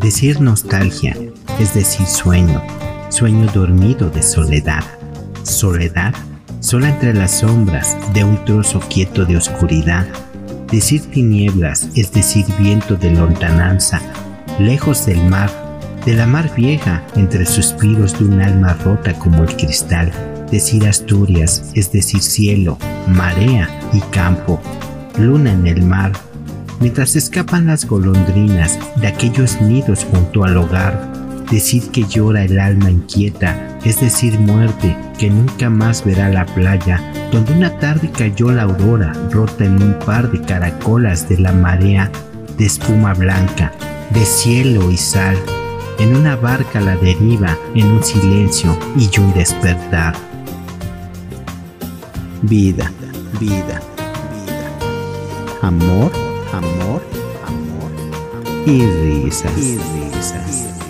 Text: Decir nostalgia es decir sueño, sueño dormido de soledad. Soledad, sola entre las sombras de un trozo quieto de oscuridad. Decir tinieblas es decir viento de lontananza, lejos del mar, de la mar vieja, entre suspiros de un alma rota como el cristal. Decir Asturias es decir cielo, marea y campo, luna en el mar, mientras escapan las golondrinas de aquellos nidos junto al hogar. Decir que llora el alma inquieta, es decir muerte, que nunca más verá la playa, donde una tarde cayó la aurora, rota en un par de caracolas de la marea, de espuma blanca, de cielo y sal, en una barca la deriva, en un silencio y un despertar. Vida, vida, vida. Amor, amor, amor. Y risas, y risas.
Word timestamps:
Decir 0.00 0.40
nostalgia 0.40 1.14
es 1.58 1.74
decir 1.74 2.06
sueño, 2.06 2.62
sueño 3.10 3.46
dormido 3.52 4.08
de 4.08 4.22
soledad. 4.22 4.82
Soledad, 5.42 6.14
sola 6.60 6.88
entre 6.88 7.12
las 7.12 7.40
sombras 7.40 7.98
de 8.14 8.24
un 8.24 8.42
trozo 8.46 8.80
quieto 8.80 9.26
de 9.26 9.36
oscuridad. 9.36 10.06
Decir 10.72 11.02
tinieblas 11.10 11.90
es 11.94 12.12
decir 12.12 12.46
viento 12.58 12.96
de 12.96 13.10
lontananza, 13.10 14.00
lejos 14.58 15.04
del 15.04 15.22
mar, 15.26 15.50
de 16.06 16.14
la 16.14 16.26
mar 16.26 16.50
vieja, 16.56 17.04
entre 17.14 17.44
suspiros 17.44 18.18
de 18.18 18.24
un 18.24 18.40
alma 18.40 18.72
rota 18.72 19.12
como 19.12 19.42
el 19.42 19.54
cristal. 19.54 20.10
Decir 20.50 20.88
Asturias 20.88 21.72
es 21.74 21.92
decir 21.92 22.22
cielo, 22.22 22.78
marea 23.06 23.68
y 23.92 24.00
campo, 24.12 24.62
luna 25.18 25.52
en 25.52 25.66
el 25.66 25.82
mar, 25.82 26.12
mientras 26.80 27.14
escapan 27.14 27.66
las 27.66 27.86
golondrinas 27.86 28.78
de 28.96 29.06
aquellos 29.06 29.60
nidos 29.60 30.06
junto 30.10 30.44
al 30.44 30.56
hogar. 30.56 31.08
Decir 31.50 31.90
que 31.90 32.04
llora 32.04 32.44
el 32.44 32.58
alma 32.58 32.90
inquieta, 32.90 33.78
es 33.84 34.00
decir 34.00 34.38
muerte, 34.38 34.96
que 35.18 35.30
nunca 35.30 35.68
más 35.68 36.04
verá 36.04 36.28
la 36.28 36.46
playa, 36.46 37.00
donde 37.32 37.52
una 37.52 37.76
tarde 37.78 38.10
cayó 38.10 38.50
la 38.50 38.62
aurora, 38.62 39.12
rota 39.30 39.64
en 39.64 39.82
un 39.82 39.98
par 39.98 40.30
de 40.30 40.40
caracolas 40.40 41.28
de 41.28 41.38
la 41.38 41.52
marea, 41.52 42.10
de 42.56 42.66
espuma 42.66 43.14
blanca, 43.14 43.72
de 44.10 44.24
cielo 44.24 44.90
y 44.90 44.96
sal, 44.96 45.36
en 45.98 46.16
una 46.16 46.36
barca 46.36 46.80
la 46.80 46.96
deriva, 46.96 47.58
en 47.74 47.86
un 47.88 48.02
silencio 48.02 48.76
y 48.96 49.10
un 49.18 49.34
despertar. 49.34 50.14
Vida, 52.42 52.90
vida, 53.38 53.82
vida. 54.30 54.60
Amor, 55.62 56.10
amor, 56.52 57.02
amor. 57.46 57.92
Y 58.66 58.84
risas, 58.84 59.56
y 59.58 59.78
risas. 59.78 60.89